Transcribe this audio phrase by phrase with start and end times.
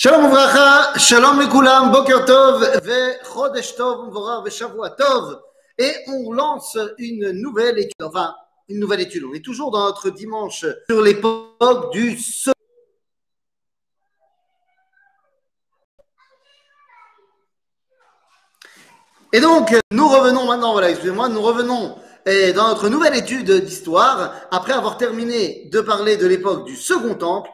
[0.00, 2.62] Shalom Uvracha, Shalom Lekulam, Boker Tov,
[3.24, 5.40] Chodesh Tov, Mvorar, Ve Shavua Tov.
[5.76, 8.32] Et on lance une nouvelle étude, enfin,
[8.68, 9.24] une nouvelle étude.
[9.28, 12.52] On est toujours dans notre dimanche sur l'époque du second.
[19.32, 24.32] Et donc, nous revenons maintenant, voilà, excusez-moi, nous revenons eh, dans notre nouvelle étude d'histoire,
[24.52, 27.50] après avoir terminé de parler de l'époque du Second Temple,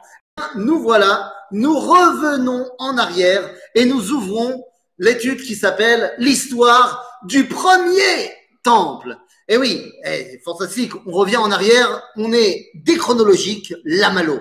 [0.55, 4.63] nous voilà, nous revenons en arrière et nous ouvrons
[4.97, 8.31] l'étude qui s'appelle l'histoire du premier
[8.63, 9.17] temple.
[9.47, 14.39] Et oui, eh, fantastique, on revient en arrière, on est déchronologique, la malo.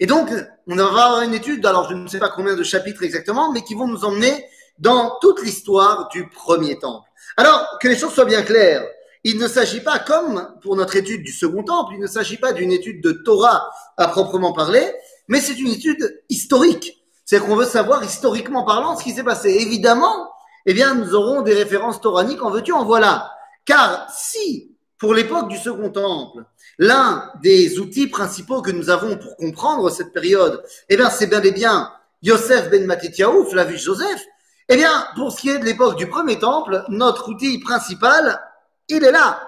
[0.00, 0.30] Et donc,
[0.66, 3.62] on va avoir une étude, alors je ne sais pas combien de chapitres exactement, mais
[3.62, 4.46] qui vont nous emmener
[4.78, 7.08] dans toute l'histoire du premier temple.
[7.36, 8.86] Alors, que les choses soient bien claires,
[9.24, 12.52] il ne s'agit pas, comme pour notre étude du second temple, il ne s'agit pas
[12.52, 14.86] d'une étude de Torah à proprement parler,
[15.28, 17.02] mais c'est une étude historique.
[17.24, 19.50] C'est qu'on veut savoir historiquement parlant ce qui s'est passé.
[19.50, 20.30] Évidemment,
[20.66, 23.32] eh bien, nous aurons des références toraniques, en veux-tu, en voilà.
[23.64, 26.44] Car si, pour l'époque du second temple,
[26.78, 31.42] l'un des outils principaux que nous avons pour comprendre cette période, eh bien, c'est bien
[31.42, 34.22] et bien Yosef ben Matityahu, Flavius Joseph,
[34.68, 38.40] eh bien, pour ce qui est de l'époque du premier temple, notre outil principal,
[38.88, 39.40] il est là.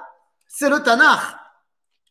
[0.46, 1.20] C'est le Tanakh.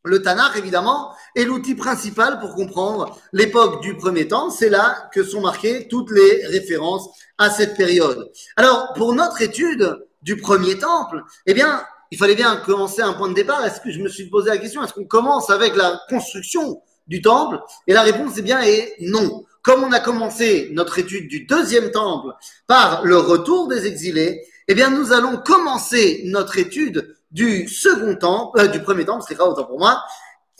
[0.05, 4.51] Le Tanakh, évidemment, est l'outil principal pour comprendre l'époque du premier temps.
[4.51, 8.31] C'est là que sont marquées toutes les références à cette période.
[8.55, 13.29] Alors, pour notre étude du premier temple, eh bien, il fallait bien commencer un point
[13.29, 13.65] de départ.
[13.65, 17.21] Est-ce que je me suis posé la question, est-ce qu'on commence avec la construction du
[17.21, 17.59] temple?
[17.87, 19.43] Et la réponse est bien et non.
[19.63, 22.29] Comme on a commencé notre étude du deuxième temple
[22.67, 28.61] par le retour des exilés, eh bien, nous allons commencer notre étude du second temple,
[28.61, 30.01] euh, du premier temple, c'est pas autant pour moi,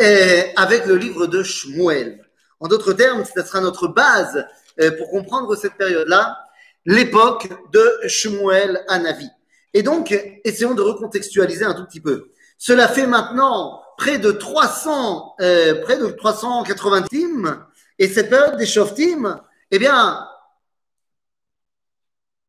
[0.02, 2.22] euh, avec le livre de Shmuel.
[2.60, 4.46] En d'autres termes, ce sera notre base
[4.82, 6.38] euh, pour comprendre cette période-là,
[6.86, 9.30] l'époque de Shmuel à Navi.
[9.74, 10.12] Et donc,
[10.44, 12.32] essayons de recontextualiser un tout petit peu.
[12.58, 17.68] Cela fait maintenant près de 300, euh, près de 380 tim,
[18.00, 19.42] et cette période des Shoftim,
[19.72, 20.28] eh bien,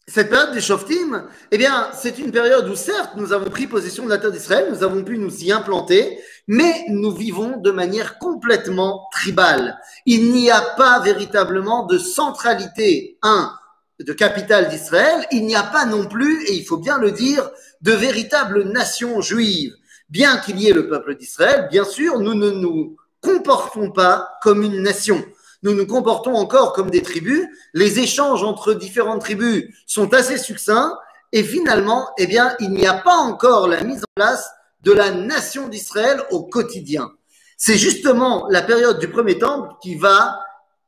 [0.09, 4.05] cette période des Shoftim, eh bien, c'est une période où certes, nous avons pris possession
[4.05, 8.19] de la terre d'Israël, nous avons pu nous y implanter, mais nous vivons de manière
[8.19, 9.81] complètement tribale.
[10.05, 13.53] Il n'y a pas véritablement de centralité, un,
[13.99, 17.51] de capitale d'Israël, il n'y a pas non plus, et il faut bien le dire,
[17.81, 19.75] de véritable nation juive.
[20.09, 24.63] Bien qu'il y ait le peuple d'Israël, bien sûr, nous ne nous comportons pas comme
[24.63, 25.25] une nation
[25.67, 27.45] nous nous comportons encore comme des tribus.
[27.75, 30.97] Les échanges entre différentes tribus sont assez succincts
[31.33, 34.49] et finalement, eh bien, il n'y a pas encore la mise en place
[34.83, 37.11] de la nation d'Israël au quotidien.
[37.57, 40.39] C'est justement la période du premier temple qui va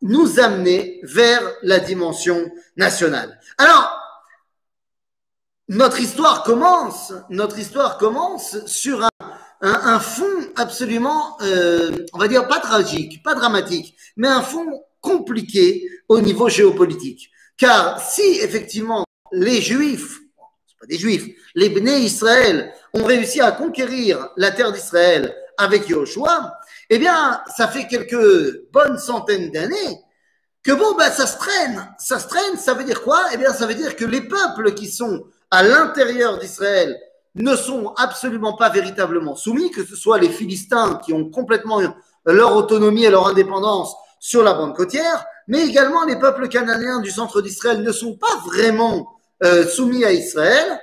[0.01, 3.41] nous amener vers la dimension nationale.
[3.59, 3.99] Alors,
[5.67, 9.18] notre histoire commence, notre histoire commence sur un,
[9.61, 10.25] un, fond
[10.57, 16.49] absolument, euh, on va dire pas tragique, pas dramatique, mais un fond compliqué au niveau
[16.49, 17.31] géopolitique.
[17.57, 20.21] Car si effectivement les Juifs,
[20.81, 26.55] pas des Juifs, les Bnei Israël ont réussi à conquérir la terre d'Israël avec Yoshua,
[26.89, 29.99] eh bien, ça fait quelques bonnes centaines d'années
[30.63, 31.95] que bon, ben, ça se traîne.
[31.99, 33.27] Ça se traîne, ça veut dire quoi?
[33.33, 36.99] Eh bien, ça veut dire que les peuples qui sont à l'intérieur d'Israël
[37.35, 41.81] ne sont absolument pas véritablement soumis, que ce soit les Philistins qui ont complètement
[42.25, 47.11] leur autonomie et leur indépendance sur la bande côtière, mais également les peuples cananéens du
[47.11, 49.09] centre d'Israël ne sont pas vraiment
[49.45, 50.81] euh, soumis à Israël.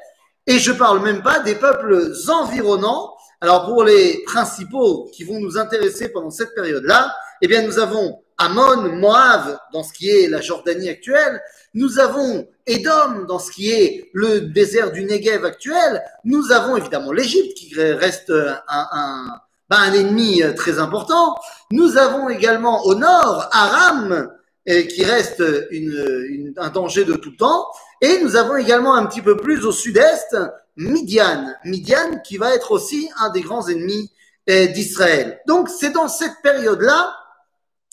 [0.48, 3.14] Et je parle même pas des peuples environnants.
[3.42, 8.22] Alors pour les principaux qui vont nous intéresser pendant cette période-là, eh bien nous avons
[8.38, 11.42] Ammon, Moab, dans ce qui est la Jordanie actuelle.
[11.74, 16.04] Nous avons Édom, dans ce qui est le désert du Negev actuel.
[16.26, 21.36] Nous avons évidemment l'Égypte, qui reste un, un, un, ennemi très important.
[21.72, 24.30] Nous avons également au nord Aram,
[24.66, 27.68] qui reste une, un danger de tout temps.
[28.02, 30.36] Et nous avons également un petit peu plus au sud-est
[30.76, 31.54] Midian.
[31.64, 34.12] Midian qui va être aussi un des grands ennemis
[34.48, 35.40] d'Israël.
[35.48, 37.16] Donc c'est dans cette période-là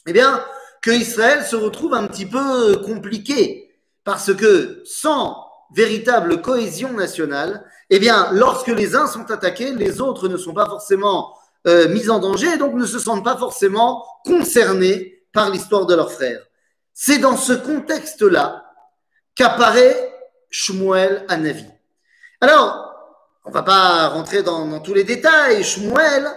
[0.06, 0.44] eh bien,
[0.81, 3.70] que Israël se retrouve un petit peu compliqué
[4.04, 10.28] parce que sans véritable cohésion nationale, eh bien, lorsque les uns sont attaqués, les autres
[10.28, 14.04] ne sont pas forcément euh, mis en danger et donc ne se sentent pas forcément
[14.25, 16.43] concernés par l'histoire de leurs frères.
[16.93, 18.64] C'est dans ce contexte-là
[19.34, 20.12] qu'apparaît
[20.50, 21.64] Shmuel à Navi.
[22.40, 22.93] Alors,
[23.44, 25.64] on va pas rentrer dans, dans tous les détails.
[25.64, 26.28] Shmuel,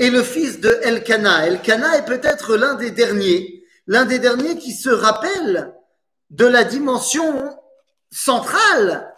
[0.00, 1.46] est le fils de Elkana.
[1.46, 5.72] Elkana est peut-être l'un des derniers, l'un des derniers qui se rappelle
[6.30, 7.54] de la dimension
[8.10, 9.14] centrale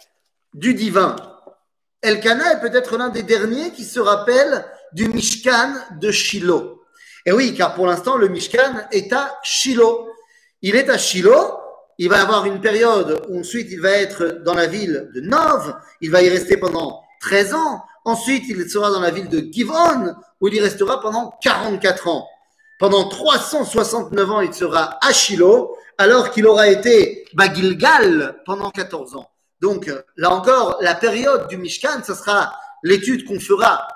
[0.52, 1.16] du divin.
[2.02, 6.82] Elkana est peut-être l'un des derniers qui se rappelle du Mishkan de Shiloh.
[7.24, 10.08] Et oui, car pour l'instant, le Mishkan est à Shiloh.
[10.62, 11.58] Il est à Shiloh.
[11.98, 15.76] Il va avoir une période où ensuite il va être dans la ville de Nov.
[16.00, 17.84] Il va y rester pendant 13 ans.
[18.04, 22.28] Ensuite, il sera dans la ville de Givon, où il y restera pendant 44 ans.
[22.78, 29.30] Pendant 369 ans, il sera à Shiloh, alors qu'il aura été Bagilgal pendant 14 ans.
[29.60, 32.52] Donc, là encore, la période du Mishkan, ce sera
[32.82, 33.86] l'étude qu'on fera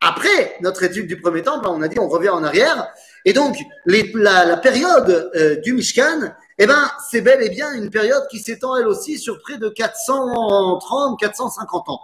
[0.00, 1.68] après notre étude du premier temple.
[1.68, 2.88] On a dit on revient en arrière.
[3.24, 3.56] Et donc,
[3.86, 8.76] la, période euh, du Mishkan, eh ben, c'est bel et bien une période qui s'étend
[8.76, 12.00] elle aussi sur près de 430, 450 ans.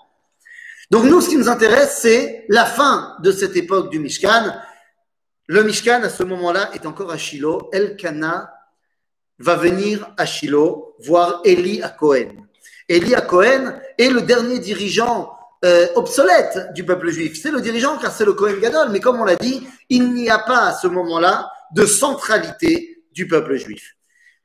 [0.91, 4.55] Donc nous, ce qui nous intéresse, c'est la fin de cette époque du Mishkan.
[5.47, 7.69] Le Mishkan, à ce moment-là, est encore à Shiloh.
[7.73, 8.51] Elkana
[9.39, 12.29] va venir à Shiloh voir Eli à Cohen.
[12.89, 17.39] Eli à Cohen est le dernier dirigeant euh, obsolète du peuple juif.
[17.41, 20.31] C'est le dirigeant car c'est le Cohen Gadol, mais comme on l'a dit, il n'y
[20.31, 23.95] a pas à ce moment-là de centralité du peuple juif.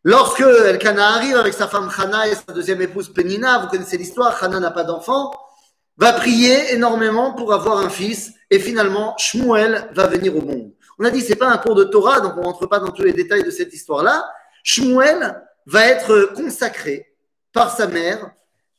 [0.04, 4.44] Lorsque Elkana arrive avec sa femme Hana et sa deuxième épouse Penina, vous connaissez l'histoire,
[4.44, 5.31] Hana n'a pas d'enfant,
[5.98, 10.72] va prier énormément pour avoir un fils et finalement Shmuel va venir au monde.
[11.00, 13.04] On a dit c'est pas un cours de Torah donc on rentre pas dans tous
[13.04, 14.25] les détails de cette histoire-là.
[14.63, 17.13] Shmuel va être consacré
[17.51, 18.31] par sa mère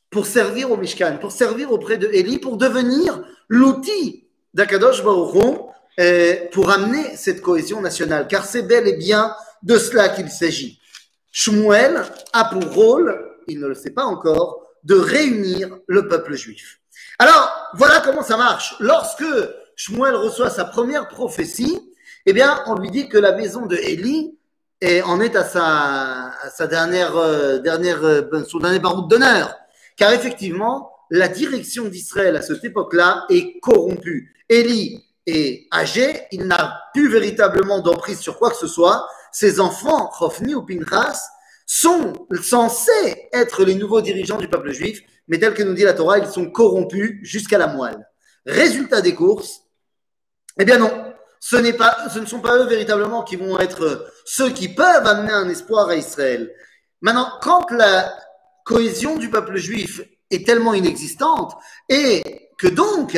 [0.09, 5.59] pour servir au Mishkan, pour servir auprès de Élie, pour devenir l'outil d'Akadosh Baruch
[5.99, 10.79] euh, pour amener cette cohésion nationale, car c'est bel et bien de cela qu'il s'agit.
[11.31, 12.01] Shmuel
[12.33, 16.79] a pour rôle, il ne le sait pas encore, de réunir le peuple juif.
[17.19, 18.75] Alors, voilà comment ça marche.
[18.79, 19.23] Lorsque
[19.75, 21.79] Shmuel reçoit sa première prophétie,
[22.25, 24.37] eh bien, on lui dit que la maison de Élie
[25.05, 29.55] en est à sa, dernière, euh, dernière, euh, son dernier baroud d'honneur.
[29.97, 34.33] Car effectivement, la direction d'Israël à cette époque-là est corrompue.
[34.49, 39.07] Élie est âgé, il n'a plus véritablement d'emprise sur quoi que ce soit.
[39.31, 41.19] Ses enfants, Chofni ou Pinchas,
[41.65, 45.93] sont censés être les nouveaux dirigeants du peuple juif, mais tel que nous dit la
[45.93, 48.07] Torah, ils sont corrompus jusqu'à la moelle.
[48.45, 49.61] Résultat des courses,
[50.59, 50.91] eh bien non,
[51.39, 55.05] ce, n'est pas, ce ne sont pas eux véritablement qui vont être ceux qui peuvent
[55.05, 56.53] amener un espoir à Israël.
[57.01, 58.15] Maintenant, quand la
[58.63, 60.01] cohésion du peuple juif
[60.31, 61.53] est tellement inexistante
[61.89, 63.17] et que donc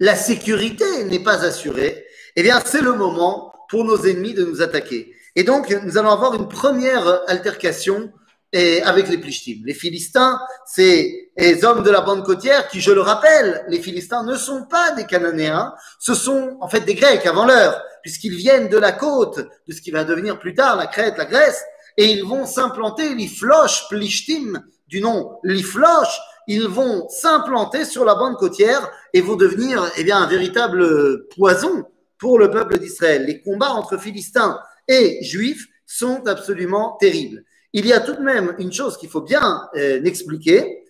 [0.00, 2.04] la sécurité n'est pas assurée,
[2.36, 5.14] eh bien c'est le moment pour nos ennemis de nous attaquer.
[5.36, 8.12] Et donc nous allons avoir une première altercation
[8.52, 9.62] et avec les Plishtim.
[9.64, 14.24] Les Philistins, c'est les hommes de la bande côtière qui, je le rappelle, les Philistins
[14.24, 18.68] ne sont pas des Cananéens, ce sont en fait des Grecs avant l'heure, puisqu'ils viennent
[18.68, 21.62] de la côte, de ce qui va devenir plus tard la Crète, la Grèce,
[21.96, 28.36] et ils vont s'implanter, l'Iflosh Plishtim, du nom l'Iflosh, ils vont s'implanter sur la bande
[28.36, 31.84] côtière et vont devenir eh bien, un véritable poison
[32.18, 33.24] pour le peuple d'Israël.
[33.24, 34.58] Les combats entre Philistins
[34.90, 39.20] et Juifs sont absolument terribles il y a tout de même une chose qu'il faut
[39.20, 40.84] bien euh, expliquer.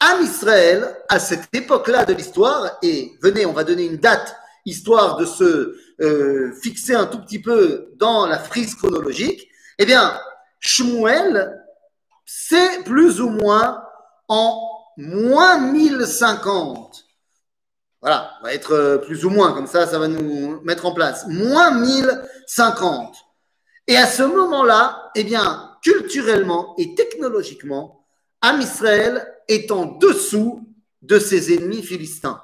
[0.00, 5.16] Am Israël, à cette époque-là de l'histoire, et venez, on va donner une date, histoire
[5.16, 9.48] de se euh, fixer un tout petit peu dans la frise chronologique,
[9.78, 10.18] eh bien,
[10.60, 11.62] Shmuel,
[12.24, 13.82] c'est plus ou moins
[14.28, 14.60] en
[14.96, 17.05] moins 1050.
[18.06, 20.94] Voilà, on va être euh, plus ou moins, comme ça, ça va nous mettre en
[20.94, 21.26] place.
[21.26, 23.16] Moins 1050.
[23.88, 28.06] Et à ce moment-là, eh bien, culturellement et technologiquement,
[28.42, 30.68] Am Israël est en dessous
[31.02, 32.40] de ses ennemis philistins.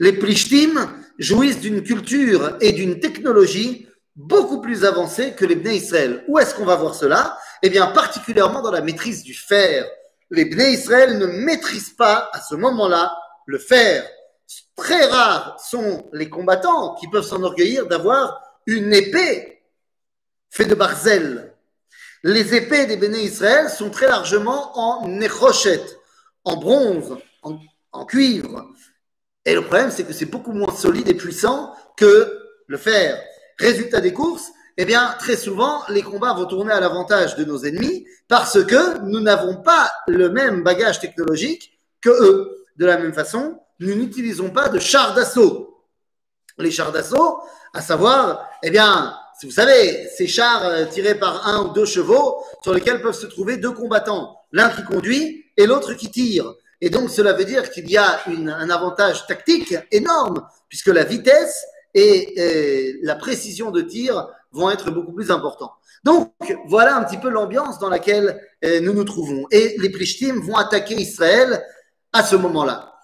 [0.00, 0.74] Les Plishtim
[1.20, 3.86] jouissent d'une culture et d'une technologie
[4.16, 6.24] beaucoup plus avancée que les Bnei Israël.
[6.26, 7.38] Où est-ce qu'on va voir cela?
[7.62, 9.86] Eh bien, particulièrement dans la maîtrise du fer.
[10.32, 14.04] Les Bnei Israël ne maîtrisent pas à ce moment-là le fer.
[14.76, 19.62] Très rares sont les combattants qui peuvent s'enorgueillir d'avoir une épée
[20.50, 21.56] faite de barzel,
[22.22, 25.82] les épées des béné Israël sont très largement en nechochet,
[26.44, 27.16] en bronze,
[27.92, 28.68] en, cuivre.
[29.44, 32.36] Et le problème, c'est que c'est beaucoup moins solide et puissant que
[32.66, 33.16] le fer.
[33.58, 37.64] Résultat des courses, eh bien, très souvent, les combats vont tourner à l'avantage de nos
[37.64, 42.66] ennemis parce que nous n'avons pas le même bagage technologique que eux.
[42.76, 45.84] De la même façon, nous n'utilisons pas de chars d'assaut.
[46.58, 47.40] Les chars d'assaut,
[47.74, 52.42] à savoir, eh bien, vous savez, ces chars euh, tirés par un ou deux chevaux
[52.62, 56.54] sur lesquels peuvent se trouver deux combattants, l'un qui conduit et l'autre qui tire.
[56.80, 61.64] Et donc cela veut dire qu'il y a un avantage tactique énorme, puisque la vitesse
[61.94, 65.72] et, la précision de tir vont être beaucoup plus importants.
[66.04, 66.32] Donc,
[66.68, 69.46] voilà un petit peu l'ambiance dans laquelle euh, nous nous trouvons.
[69.50, 71.64] Et les Plishtim vont attaquer Israël
[72.12, 72.95] à ce moment-là.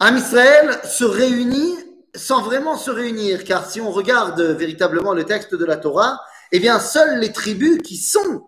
[0.00, 1.76] Am Israël se réunit
[2.16, 6.20] sans vraiment se réunir, car si on regarde véritablement le texte de la Torah,
[6.52, 8.46] eh bien, seules les tribus qui sont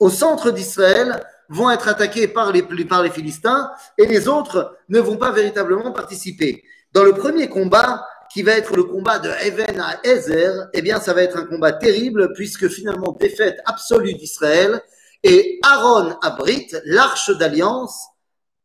[0.00, 5.00] au centre d'Israël vont être attaquées par les, par les Philistins et les autres ne
[5.00, 6.62] vont pas véritablement participer.
[6.92, 10.98] Dans le premier combat, qui va être le combat de Even à Ezer, eh bien,
[10.98, 14.82] ça va être un combat terrible puisque finalement défaite absolue d'Israël
[15.22, 18.08] et Aaron abrite l'arche d'alliance,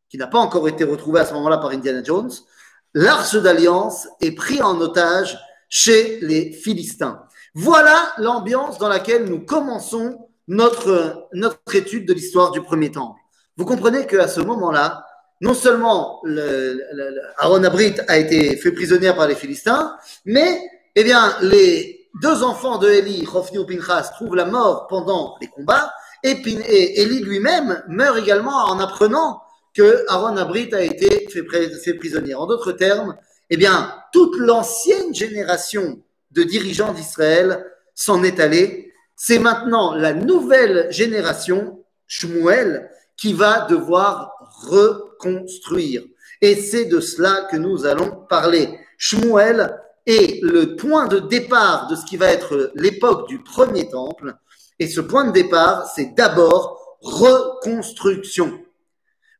[0.10, 2.32] qui n'a pas encore été retrouvée à ce moment-là par Indiana Jones,
[2.94, 5.38] l'arche d'alliance est pris en otage
[5.70, 7.24] chez les Philistins.
[7.54, 13.20] Voilà l'ambiance dans laquelle nous commençons notre, notre étude de l'histoire du premier temple.
[13.56, 15.06] Vous comprenez qu'à ce moment-là,
[15.42, 16.82] non seulement le,
[17.38, 20.60] Aaron Abrit a été fait prisonnier par les Philistins, mais
[20.96, 25.48] eh bien, les deux enfants de Élie, Hofni ou Pinchas, trouvent la mort pendant les
[25.48, 29.42] combats, et, et Élie lui-même meurt également en apprenant
[29.74, 32.36] que Aaron Abrit a été fait, prisonnier.
[32.36, 33.16] En d'autres termes,
[33.50, 38.94] eh bien, toute l'ancienne génération de dirigeants d'Israël s'en est allée.
[39.16, 44.34] C'est maintenant la nouvelle génération, Shmuel, qui va devoir
[44.68, 46.04] reconstruire.
[46.42, 48.70] Et c'est de cela que nous allons parler.
[48.98, 54.36] Shmuel est le point de départ de ce qui va être l'époque du premier temple.
[54.80, 58.60] Et ce point de départ, c'est d'abord reconstruction.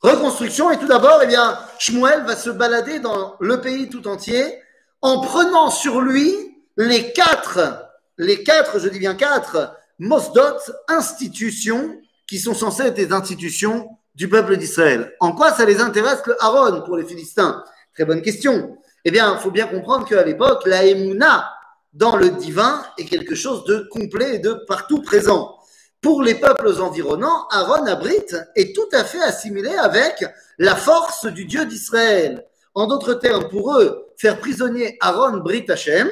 [0.02, 4.62] Reconstruction, et tout d'abord, eh bien, Shmuel va se balader dans le pays tout entier
[5.02, 6.34] en prenant sur lui
[6.78, 7.86] les quatre,
[8.18, 14.30] les quatre, je dis bien quatre, Mosdot, institutions qui sont censées être des institutions du
[14.30, 15.14] peuple d'Israël.
[15.20, 17.64] En quoi ça les intéresse le Aaron pour les Philistins?
[17.94, 18.78] Très bonne question.
[19.04, 21.52] Eh bien, il faut bien comprendre qu'à l'époque, la Emouna
[21.92, 25.59] dans le divin est quelque chose de complet et de partout présent.
[26.02, 28.26] Pour les peuples environnants, Aaron Abrit
[28.56, 30.24] est tout à fait assimilé avec
[30.58, 32.46] la force du Dieu d'Israël.
[32.74, 36.10] En d'autres termes, pour eux, faire prisonnier Aaron Brit Hashem,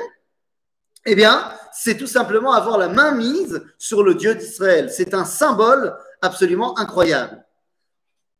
[1.05, 4.91] eh bien, c'est tout simplement avoir la main mise sur le Dieu d'Israël.
[4.91, 7.45] C'est un symbole absolument incroyable.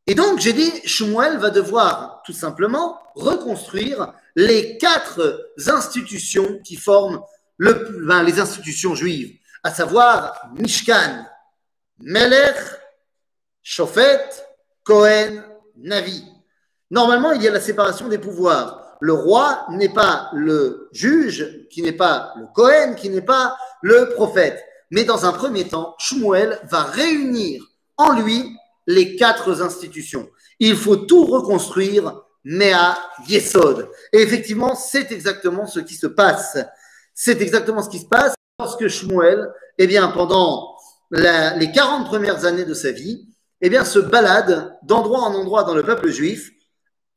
[0.05, 7.21] Et donc, j'ai dit, Shmuel va devoir tout simplement reconstruire les quatre institutions qui forment
[7.59, 11.25] ben, les institutions juives, à savoir Mishkan,
[11.99, 12.57] Melech,
[13.61, 14.29] Shofet,
[14.83, 15.43] Cohen,
[15.77, 16.23] Navi.
[16.89, 21.81] Normalement, il y a la séparation des pouvoirs le roi n'est pas le juge, qui
[21.81, 24.63] n'est pas le Cohen, qui n'est pas le prophète.
[24.91, 27.63] Mais dans un premier temps, Shmuel va réunir
[27.97, 30.29] en lui les quatre institutions.
[30.59, 33.89] Il faut tout reconstruire, mais à Yesod.
[34.13, 36.57] Et effectivement, c'est exactement ce qui se passe.
[37.13, 40.76] C'est exactement ce qui se passe lorsque Shmuel, eh bien, pendant
[41.11, 43.27] les 40 premières années de sa vie,
[43.61, 46.51] eh bien, se balade d'endroit en endroit dans le peuple juif,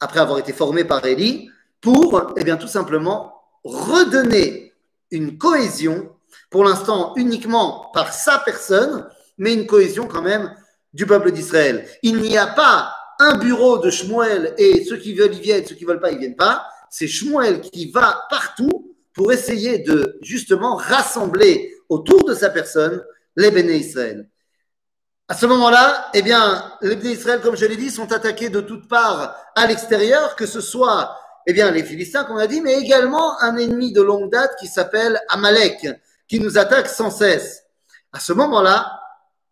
[0.00, 4.72] après avoir été formé par Élie, pour, eh bien, tout simplement, redonner
[5.10, 6.10] une cohésion,
[6.50, 9.06] pour l'instant uniquement par sa personne,
[9.38, 10.54] mais une cohésion quand même
[10.92, 11.86] du peuple d'Israël.
[12.02, 15.74] Il n'y a pas un bureau de Shmuel et ceux qui veulent y viennent, ceux
[15.74, 16.66] qui veulent pas, ils viennent pas.
[16.90, 23.02] C'est Shmuel qui va partout pour essayer de justement rassembler autour de sa personne
[23.36, 24.28] les béné Israël.
[25.28, 28.60] À ce moment-là, eh bien, les béné Israël, comme je l'ai dit, sont attaqués de
[28.60, 32.74] toutes parts à l'extérieur, que ce soit eh bien, les Philistins qu'on a dit, mais
[32.74, 35.86] également un ennemi de longue date qui s'appelle Amalek,
[36.28, 37.64] qui nous attaque sans cesse.
[38.12, 39.00] À ce moment-là,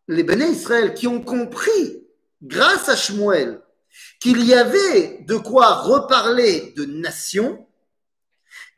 [0.06, 2.06] les Béné Israël qui ont compris,
[2.42, 3.60] grâce à Shmuel,
[4.20, 7.66] qu'il y avait de quoi reparler de nation,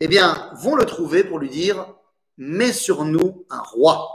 [0.01, 1.95] eh bien, vont le trouver pour lui dire,
[2.39, 4.09] mets sur nous un roi.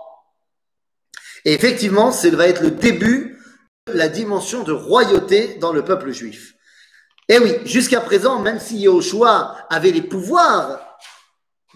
[1.45, 3.39] Et effectivement, ce va être le début
[3.87, 6.55] de la dimension de royauté dans le peuple juif.
[7.29, 10.97] Eh oui, jusqu'à présent, même si Yahushua avait les pouvoirs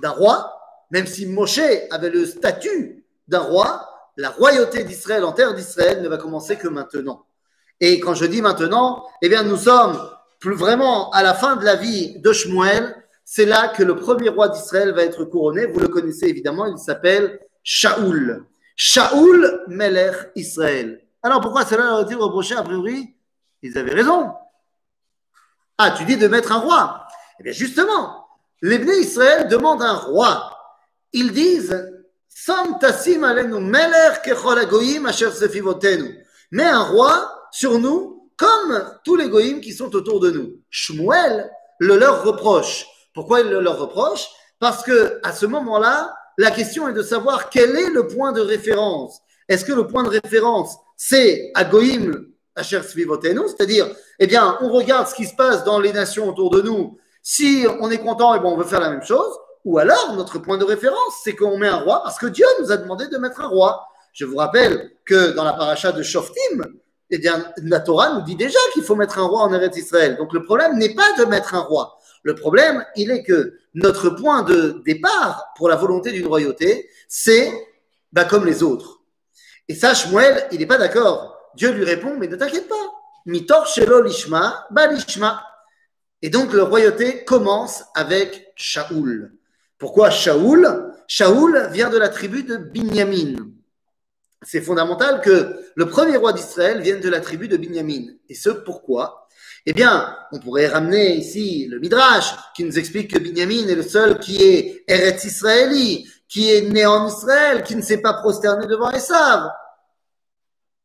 [0.01, 0.53] d'un roi,
[0.91, 1.61] même si Moshe
[1.91, 6.67] avait le statut d'un roi, la royauté d'Israël en terre d'Israël ne va commencer que
[6.67, 7.25] maintenant.
[7.79, 9.97] Et quand je dis maintenant, eh bien, nous sommes
[10.43, 12.95] vraiment à la fin de la vie de Shmuel.
[13.23, 15.67] C'est là que le premier roi d'Israël va être couronné.
[15.67, 18.45] Vous le connaissez évidemment, il s'appelle Shaoul.
[18.81, 21.05] Shaoul Melech Israël.
[21.21, 23.13] Alors pourquoi cela leur a-t-il reproché a priori?
[23.61, 24.31] Ils avaient raison.
[25.77, 27.05] Ah, tu dis de mettre un roi.
[27.39, 28.25] Eh bien, justement,
[28.61, 30.57] les Bnei Israël demandent un roi.
[31.11, 31.75] Ils disent
[36.51, 40.53] Mais un roi sur nous, comme tous les goïms qui sont autour de nous.
[40.69, 42.85] Shmuel le leur reproche.
[43.13, 44.25] Pourquoi il le leur reproche?
[44.57, 48.39] Parce que à ce moment-là, la question est de savoir quel est le point de
[48.39, 49.19] référence.
[49.49, 53.87] Est-ce que le point de référence, c'est Agoïm Asher Svivotenu, c'est-à-dire,
[54.19, 56.97] eh bien, on regarde ce qui se passe dans les nations autour de nous.
[57.21, 59.37] Si on est content, eh bien, on veut faire la même chose.
[59.65, 62.71] Ou alors, notre point de référence, c'est qu'on met un roi parce que Dieu nous
[62.71, 63.85] a demandé de mettre un roi.
[64.13, 66.63] Je vous rappelle que dans la paracha de Shoftim,
[67.09, 70.15] eh bien, la Torah nous dit déjà qu'il faut mettre un roi en Eretz Israël.
[70.15, 71.98] Donc le problème n'est pas de mettre un roi.
[72.23, 77.51] Le problème, il est que notre point de départ pour la volonté d'une royauté, c'est
[78.11, 79.01] bah, comme les autres.
[79.67, 81.37] Et ça, Shmuel, il n'est pas d'accord.
[81.55, 82.75] Dieu lui répond, mais ne t'inquiète pas.
[83.25, 85.43] Mitor shelo lishma, ba lishma.
[86.21, 89.33] Et donc, la royauté commence avec Shaoul.
[89.77, 90.93] Pourquoi Shaoul?
[91.07, 93.35] Shaoul vient de la tribu de Binyamin.
[94.41, 98.13] C'est fondamental que le premier roi d'Israël vienne de la tribu de Binyamin.
[98.29, 99.27] Et ce, pourquoi?
[99.65, 103.83] Eh bien, on pourrait ramener ici le Midrash, qui nous explique que Binyamin est le
[103.83, 108.65] seul qui est Eretz Israéli, qui est né en Israël, qui ne s'est pas prosterné
[108.65, 109.49] devant Esav.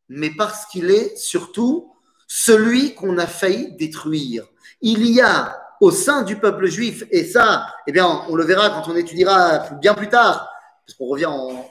[0.08, 1.94] Mais parce qu'il est surtout
[2.26, 4.44] celui qu'on a failli détruire.
[4.80, 8.70] Il y a au sein du peuple juif, et ça, eh bien, on le verra
[8.70, 10.50] quand on étudiera bien plus tard,
[10.84, 11.64] parce qu'on revient en,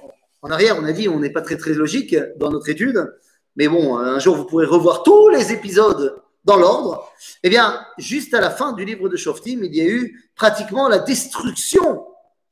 [0.44, 3.12] en arrière, on a dit, on n'est pas très très logique dans notre étude,
[3.56, 7.10] mais bon, un jour vous pourrez revoir tous les épisodes dans l'ordre.
[7.44, 10.90] Eh bien, juste à la fin du livre de Shoftim, il y a eu pratiquement
[10.90, 12.06] la destruction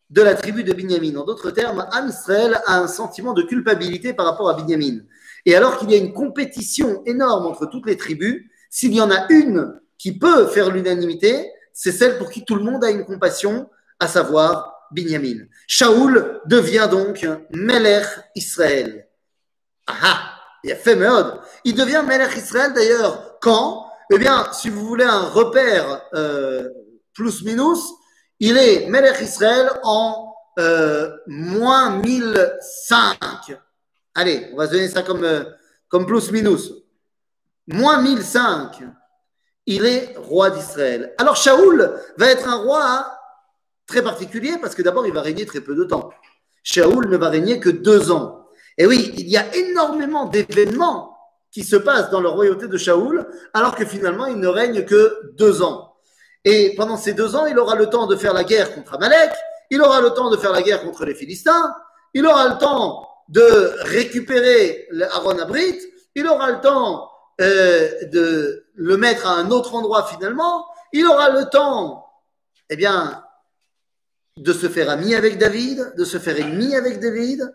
[0.09, 1.17] de la tribu de Binyamin.
[1.17, 5.01] En d'autres termes, Am Israël a un sentiment de culpabilité par rapport à Binyamin.
[5.45, 9.11] Et alors qu'il y a une compétition énorme entre toutes les tribus, s'il y en
[9.11, 13.03] a une qui peut faire l'unanimité, c'est celle pour qui tout le monde a une
[13.03, 13.69] compassion,
[13.99, 15.45] à savoir Binyamin.
[15.67, 19.07] Shaoul devient donc Melech Israël.
[19.87, 20.31] Ah
[20.63, 20.97] il a fait.
[21.65, 23.87] Il devient Melech Israël d'ailleurs quand?
[24.13, 26.69] Eh bien, si vous voulez un repère euh,
[27.13, 27.79] plus minus,
[28.39, 33.17] il est Melech Israël en euh, moins 1005.
[34.13, 35.45] Allez, on va se donner ça comme, euh,
[35.87, 36.73] comme plus minus.
[37.67, 38.83] Moins 1005,
[39.65, 41.13] il est roi d'Israël.
[41.17, 43.17] Alors Shaoul va être un roi
[43.91, 46.11] très particulier parce que d'abord, il va régner très peu de temps.
[46.63, 48.47] Shaoul ne va régner que deux ans.
[48.77, 51.17] Et oui, il y a énormément d'événements
[51.51, 55.33] qui se passent dans la royauté de Shaoul, alors que finalement, il ne règne que
[55.33, 55.95] deux ans.
[56.45, 59.31] Et pendant ces deux ans, il aura le temps de faire la guerre contre Amalek,
[59.69, 61.75] il aura le temps de faire la guerre contre les Philistins,
[62.13, 65.77] il aura le temps de récupérer Aaron Abrit,
[66.15, 67.09] il aura le temps
[67.41, 72.05] euh, de le mettre à un autre endroit finalement, il aura le temps,
[72.69, 73.23] eh bien,
[74.37, 77.53] de se faire ami avec David, de se faire ennemi avec David.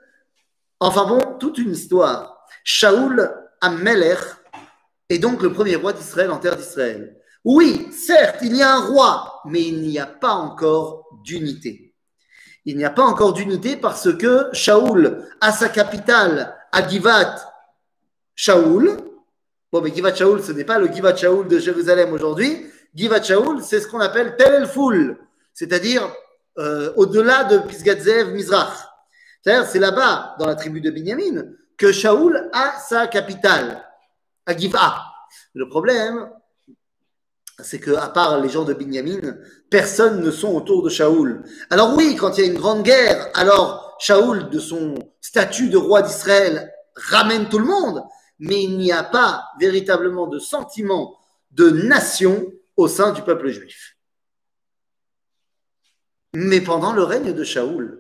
[0.80, 2.44] Enfin bon, toute une histoire.
[2.64, 4.18] Shaoul Amelech
[5.08, 7.16] est donc le premier roi d'Israël en terre d'Israël.
[7.44, 11.94] Oui, certes, il y a un roi, mais il n'y a pas encore d'unité.
[12.64, 17.36] Il n'y a pas encore d'unité parce que Shaoul a sa capitale à Givat
[18.34, 18.96] Shaoul.
[19.72, 22.66] Bon, mais Givat Shaoul, ce n'est pas le Givat Shaoul de Jérusalem aujourd'hui.
[22.92, 25.16] Givat Shaoul, c'est ce qu'on appelle Tel El Foul,
[25.54, 26.02] c'est-à-dire
[26.58, 28.72] euh, au-delà de Pisgatzev Mizrach.
[29.42, 31.44] C'est-à-dire, c'est là-bas, dans la tribu de Binyamin,
[31.76, 33.84] que Shaoul a sa capitale,
[34.46, 35.02] à Giva.
[35.54, 36.30] Le problème,
[37.62, 39.36] c'est que à part les gens de Binyamin,
[39.70, 41.44] personne ne sont autour de Shaoul.
[41.70, 45.76] Alors oui, quand il y a une grande guerre, alors Shaoul, de son statut de
[45.76, 48.02] roi d'Israël, ramène tout le monde,
[48.38, 51.18] mais il n'y a pas véritablement de sentiment
[51.50, 53.95] de nation au sein du peuple juif.
[56.38, 57.98] Mais pendant le règne de Shaoul,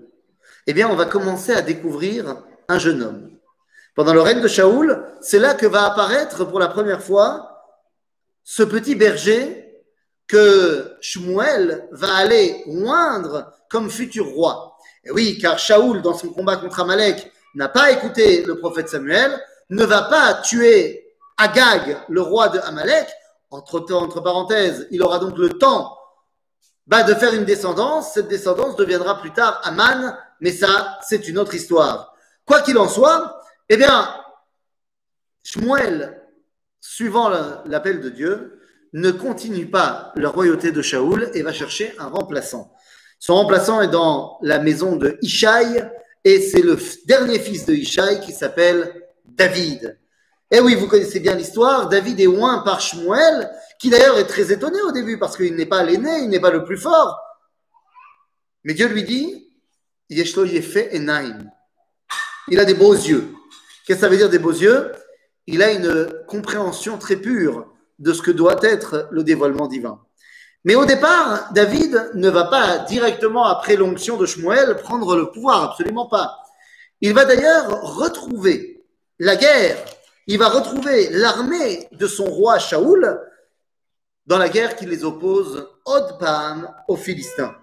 [0.66, 2.36] eh bien, on va commencer à découvrir
[2.68, 3.30] un jeune homme.
[3.94, 7.64] Pendant le règne de Shaoul, c'est là que va apparaître pour la première fois
[8.44, 9.82] ce petit berger
[10.28, 14.76] que Shmuel va aller oindre comme futur roi.
[15.14, 19.32] Oui, car Shaoul, dans son combat contre Amalek, n'a pas écouté le prophète Samuel,
[19.70, 21.06] ne va pas tuer
[21.38, 23.08] Agag, le roi de Amalek.
[23.50, 25.95] Entre, entre parenthèses, il aura donc le temps
[26.86, 28.14] bah, de faire une descendance.
[28.14, 32.14] Cette descendance deviendra plus tard Aman, mais ça, c'est une autre histoire.
[32.44, 34.08] Quoi qu'il en soit, eh bien,
[35.42, 36.22] Shmuel
[36.80, 37.28] suivant
[37.66, 38.60] l'appel de Dieu,
[38.92, 42.72] ne continue pas la royauté de Shaoul et va chercher un remplaçant.
[43.18, 45.84] Son remplaçant est dans la maison de Ishaï
[46.24, 49.98] et c'est le dernier fils de Ishaï qui s'appelle David.
[50.50, 51.88] Et oui, vous connaissez bien l'histoire.
[51.88, 55.66] David est oint par Shmuel, qui d'ailleurs est très étonné au début parce qu'il n'est
[55.66, 57.20] pas l'aîné, il n'est pas le plus fort.
[58.64, 59.52] Mais Dieu lui dit,
[60.10, 60.44] Yeshlo.
[62.48, 63.32] Il a des beaux yeux.
[63.86, 64.92] Qu'est-ce que ça veut dire des beaux yeux?
[65.46, 67.66] Il a une compréhension très pure
[67.98, 70.00] de ce que doit être le dévoilement divin.
[70.64, 75.62] Mais au départ, David ne va pas directement après l'onction de Shmuel prendre le pouvoir,
[75.62, 76.36] absolument pas.
[77.00, 78.84] Il va d'ailleurs retrouver
[79.20, 79.76] la guerre,
[80.26, 83.20] il va retrouver l'armée de son roi Shaoul
[84.26, 87.54] dans la guerre qui les oppose Odpam aux Philistins.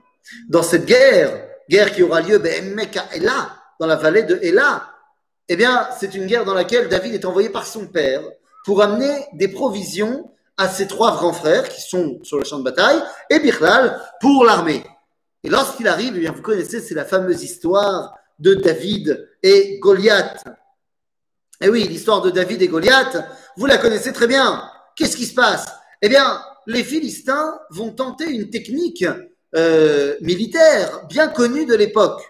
[0.49, 4.89] Dans cette guerre, guerre qui aura lieu Mecca Ela, dans la vallée de Ela,
[5.49, 8.21] eh bien, c'est une guerre dans laquelle David est envoyé par son père
[8.65, 12.63] pour amener des provisions à ses trois grands frères qui sont sur le champ de
[12.63, 14.83] bataille et Birlal pour l'armée.
[15.43, 20.45] Et lorsqu'il arrive, eh bien, vous connaissez, c'est la fameuse histoire de David et Goliath.
[21.59, 23.17] Eh oui, l'histoire de David et Goliath,
[23.57, 24.69] vous la connaissez très bien.
[24.95, 25.65] Qu'est-ce qui se passe?
[26.01, 29.05] Eh bien, les Philistins vont tenter une technique
[29.55, 32.21] euh, militaire bien connue de l'époque.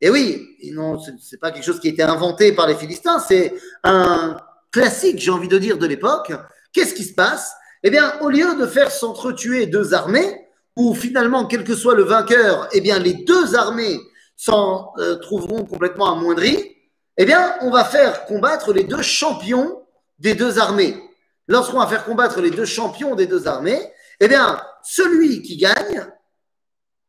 [0.00, 3.54] Et oui, non, c'est pas quelque chose qui a été inventé par les Philistins, c'est
[3.84, 4.36] un
[4.72, 6.32] classique, j'ai envie de dire, de l'époque.
[6.72, 7.52] Qu'est-ce qui se passe?
[7.82, 10.44] Eh bien, au lieu de faire s'entretuer deux armées,
[10.76, 14.00] où finalement, quel que soit le vainqueur, eh bien, les deux armées
[14.36, 16.76] s'en euh, trouveront complètement amoindries,
[17.16, 19.82] eh bien, on va faire combattre les deux champions
[20.18, 21.00] des deux armées.
[21.46, 23.80] Lorsqu'on va faire combattre les deux champions des deux armées,
[24.20, 26.06] eh bien, celui qui gagne,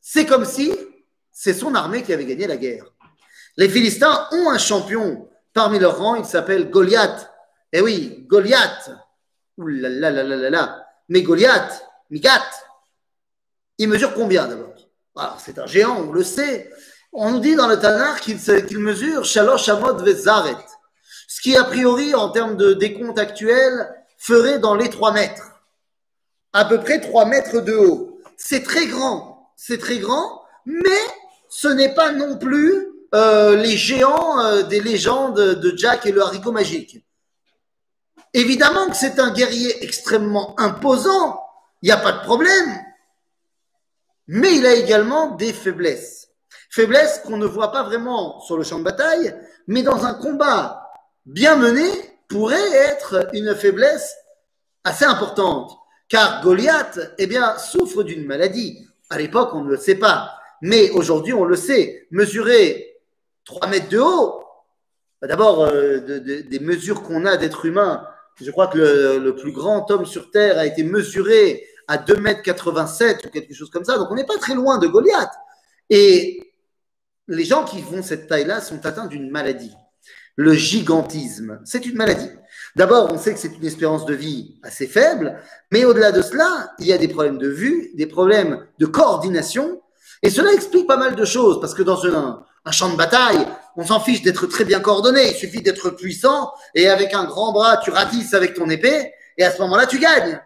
[0.01, 0.73] c'est comme si
[1.31, 2.85] c'est son armée qui avait gagné la guerre.
[3.57, 7.31] Les Philistins ont un champion parmi leurs rangs, il s'appelle Goliath.
[7.71, 8.91] Eh oui, Goliath.
[9.57, 12.43] Ouh là là là là là Mais Goliath, Migat,
[13.77, 14.73] il mesure combien d'abord?
[15.39, 16.69] C'est un géant, on le sait.
[17.13, 20.57] On nous dit dans le Tanakh qu'il mesure Shalosh Amod Vezaret.
[21.27, 25.51] Ce qui, a priori, en termes de décompte actuel, ferait dans les 3 mètres.
[26.53, 28.19] À peu près 3 mètres de haut.
[28.37, 29.51] C'est très grand.
[29.55, 30.99] C'est très grand, mais
[31.49, 36.21] ce n'est pas non plus euh, les géants euh, des légendes de Jack et le
[36.21, 37.05] haricot magique.
[38.33, 41.41] Évidemment que c'est un guerrier extrêmement imposant,
[41.81, 42.77] il n'y a pas de problème,
[44.27, 46.27] mais il a également des faiblesses.
[46.69, 49.33] Faiblesses qu'on ne voit pas vraiment sur le champ de bataille,
[49.67, 50.91] mais dans un combat
[51.25, 54.15] bien mené pourrait être une faiblesse
[54.83, 55.71] assez importante.
[56.07, 58.87] Car Goliath, eh bien, souffre d'une maladie.
[59.09, 60.35] À l'époque, on ne le sait pas.
[60.61, 62.07] Mais aujourd'hui, on le sait.
[62.11, 62.99] Mesurer
[63.45, 64.43] 3 mètres de haut,
[65.21, 68.05] bah, d'abord, euh, des mesures qu'on a d'être humain,
[68.41, 68.77] je crois que
[69.17, 73.53] le, plus grand homme sur Terre a été mesuré à 2 mètres 87 ou quelque
[73.53, 73.97] chose comme ça.
[73.97, 75.31] Donc, on n'est pas très loin de Goliath.
[75.89, 76.51] Et
[77.27, 79.73] les gens qui font cette taille-là sont atteints d'une maladie.
[80.35, 82.29] Le gigantisme, c'est une maladie.
[82.75, 85.39] D'abord, on sait que c'est une espérance de vie assez faible,
[85.71, 89.81] mais au-delà de cela, il y a des problèmes de vue, des problèmes de coordination,
[90.21, 93.47] et cela explique pas mal de choses, parce que dans un, un champ de bataille,
[93.77, 97.53] on s'en fiche d'être très bien coordonné, il suffit d'être puissant, et avec un grand
[97.53, 100.41] bras, tu ratisses avec ton épée, et à ce moment-là, tu gagnes.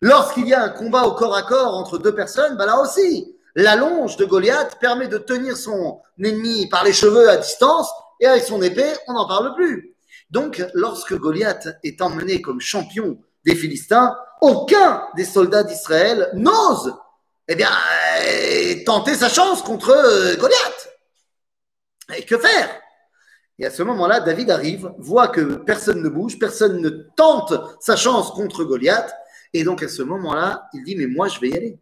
[0.00, 3.36] Lorsqu'il y a un combat au corps à corps entre deux personnes, bah là aussi,
[3.54, 8.26] la longe de Goliath permet de tenir son ennemi par les cheveux à distance, et
[8.26, 9.96] avec son épée, on n'en parle plus.
[10.30, 16.94] Donc, lorsque Goliath est emmené comme champion des Philistins, aucun des soldats d'Israël n'ose,
[17.48, 17.70] eh bien,
[18.22, 20.88] euh, tenter sa chance contre euh, Goliath.
[22.16, 22.70] Et que faire?
[23.58, 27.96] Et à ce moment-là, David arrive, voit que personne ne bouge, personne ne tente sa
[27.96, 29.12] chance contre Goliath,
[29.52, 31.78] et donc à ce moment-là, il dit, mais moi, je vais y aller.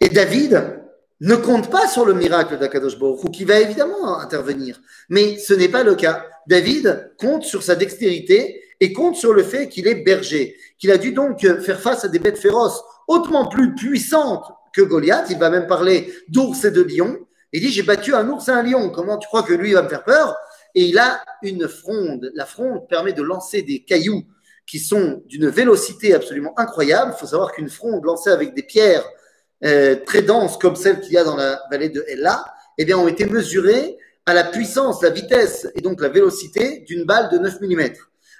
[0.00, 0.85] Et David
[1.20, 4.80] ne compte pas sur le miracle d'Akadosh Baruch qui va évidemment intervenir.
[5.08, 6.26] Mais ce n'est pas le cas.
[6.46, 10.98] David compte sur sa dextérité et compte sur le fait qu'il est berger, qu'il a
[10.98, 15.28] dû donc faire face à des bêtes féroces hautement plus puissantes que Goliath.
[15.30, 17.18] Il va même parler d'ours et de lions.
[17.52, 18.90] Il dit, j'ai battu un ours et un lion.
[18.90, 20.36] Comment tu crois que lui va me faire peur?
[20.74, 22.30] Et il a une fronde.
[22.34, 24.24] La fronde permet de lancer des cailloux
[24.66, 27.12] qui sont d'une vélocité absolument incroyable.
[27.16, 29.08] Il faut savoir qu'une fronde lancée avec des pierres
[29.64, 32.44] euh, très denses comme celles qu'il y a dans la vallée de Ella,
[32.78, 37.04] eh bien, ont été mesurées à la puissance, la vitesse et donc la vélocité d'une
[37.04, 37.92] balle de 9 mm.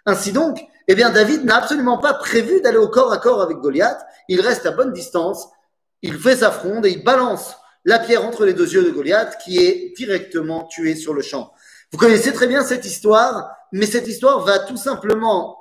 [0.05, 3.59] Ainsi donc, eh bien, David n'a absolument pas prévu d'aller au corps à corps avec
[3.59, 4.05] Goliath.
[4.29, 5.49] Il reste à bonne distance,
[6.03, 9.39] il fait sa fronde et il balance la pierre entre les deux yeux de Goliath
[9.43, 11.53] qui est directement tué sur le champ.
[11.93, 15.57] Vous connaissez très bien cette histoire, mais cette histoire va tout simplement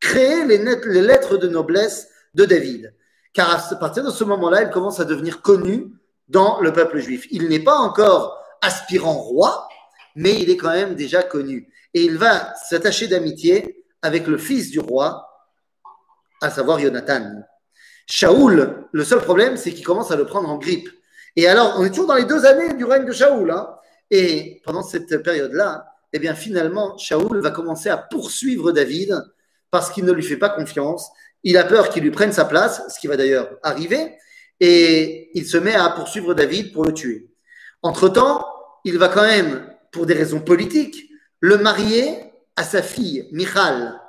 [0.00, 2.92] créer les lettres de noblesse de David
[3.32, 5.92] car à partir de ce moment-là, il commence à devenir connu
[6.28, 7.26] dans le peuple juif.
[7.30, 9.68] Il n'est pas encore aspirant roi,
[10.14, 11.72] mais il est quand même déjà connu.
[11.94, 15.26] Et il va s'attacher d'amitié avec le fils du roi,
[16.40, 17.42] à savoir Jonathan.
[18.06, 20.88] Shaoul, le seul problème, c'est qu'il commence à le prendre en grippe.
[21.36, 23.50] Et alors, on est toujours dans les deux années du règne de Shaoul.
[23.50, 23.68] Hein.
[24.10, 29.22] et pendant cette période-là, eh bien, finalement, Shaoul va commencer à poursuivre David
[29.70, 31.10] parce qu'il ne lui fait pas confiance
[31.44, 34.16] il a peur qu'il lui prenne sa place, ce qui va d'ailleurs arriver.
[34.60, 37.28] et il se met à poursuivre David pour le tuer.
[37.82, 38.44] Entre-temps,
[38.84, 41.08] il va quand même, pour des raisons politiques,
[41.40, 42.18] le marier
[42.56, 44.00] à sa fille, Michal.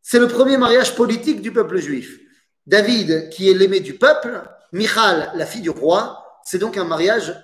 [0.00, 2.18] C'est le premier mariage politique du peuple juif.
[2.66, 7.34] David, qui est l'aimé du peuple, Michal, la fille du roi, c'est donc un mariage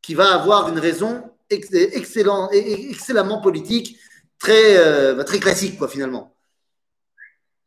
[0.00, 3.98] qui va avoir une raison excellent, excellemment politique,
[4.38, 6.34] très, euh, très classique, quoi, finalement.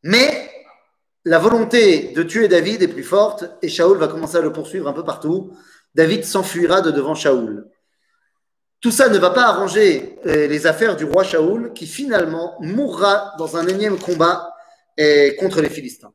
[0.02, 0.50] Mais
[1.26, 4.88] la volonté de tuer David est plus forte et Shaoul va commencer à le poursuivre
[4.88, 5.52] un peu partout.
[5.96, 7.70] David s'enfuira de devant Shaoul.
[8.82, 13.34] Tout ça ne va pas arranger euh, les affaires du roi Shaoul qui finalement mourra
[13.38, 14.50] dans un énième combat
[15.40, 16.14] contre les Philistins.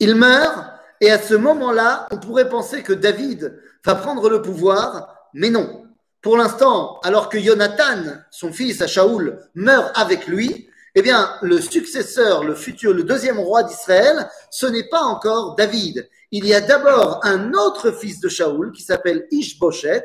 [0.00, 0.58] Il meurt
[1.00, 5.84] et à ce moment-là, on pourrait penser que David va prendre le pouvoir, mais non.
[6.20, 10.67] Pour l'instant, alors que Jonathan, son fils à Shaoul, meurt avec lui,
[10.98, 16.08] eh bien, le successeur, le futur, le deuxième roi d'Israël, ce n'est pas encore David.
[16.32, 20.02] Il y a d'abord un autre fils de Shaoul qui s'appelle Ishboshet,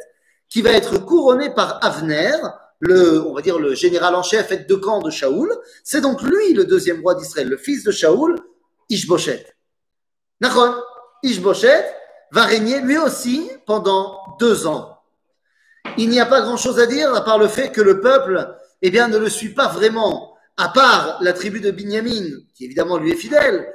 [0.49, 2.35] qui va être couronné par Avner,
[2.79, 5.51] le, on va dire le général en chef et de camp de Shaoul.
[5.83, 8.35] C'est donc lui le deuxième roi d'Israël, le fils de Shaoul,
[8.89, 9.47] Ishboshet.
[10.41, 10.75] Nachon,
[11.23, 11.85] Ishboshet
[12.31, 14.99] va régner lui aussi pendant deux ans.
[15.97, 18.91] Il n'y a pas grand-chose à dire à part le fait que le peuple, eh
[18.91, 23.11] bien, ne le suit pas vraiment, à part la tribu de Binyamin, qui évidemment lui
[23.11, 23.67] est fidèle,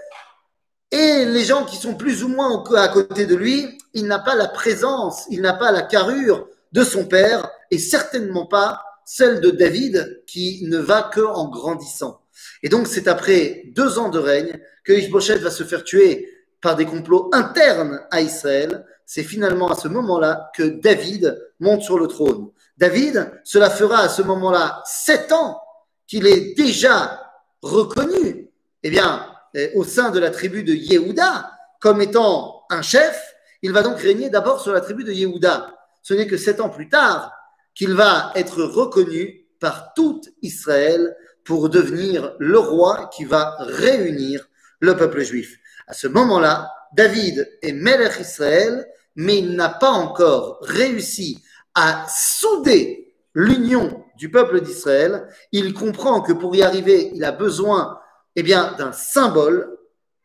[0.90, 4.34] et les gens qui sont plus ou moins à côté de lui, il n'a pas
[4.34, 9.50] la présence, il n'a pas la carrure de son père, et certainement pas celle de
[9.50, 12.20] David, qui ne va que en grandissant.
[12.62, 16.28] Et donc, c'est après deux ans de règne que Ishboshet va se faire tuer
[16.60, 21.98] par des complots internes à Israël, c'est finalement à ce moment-là que David monte sur
[21.98, 22.50] le trône.
[22.76, 25.60] David, cela fera à ce moment-là sept ans
[26.08, 27.20] qu'il est déjà
[27.62, 28.50] reconnu,
[28.82, 33.34] eh bien, eh, au sein de la tribu de Yehuda, comme étant un chef.
[33.62, 35.74] Il va donc régner d'abord sur la tribu de Yehuda.
[36.02, 37.32] Ce n'est que sept ans plus tard
[37.74, 44.48] qu'il va être reconnu par tout Israël pour devenir le roi qui va réunir
[44.80, 45.58] le peuple juif.
[45.86, 51.42] À ce moment-là, David est Melech Israël, mais il n'a pas encore réussi
[51.74, 55.28] à souder l'union du peuple d'Israël.
[55.52, 57.98] Il comprend que pour y arriver, il a besoin
[58.36, 59.78] eh bien, d'un symbole.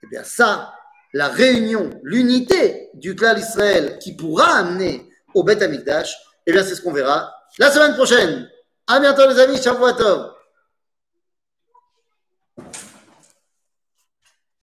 [0.03, 0.73] Eh bien, ça,
[1.13, 6.75] la réunion, l'unité du clan d'Israël qui pourra amener au Beth Amikdash, eh bien, c'est
[6.75, 8.49] ce qu'on verra la semaine prochaine.
[8.88, 9.62] À bientôt, les amis.
[9.62, 10.32] Shavuot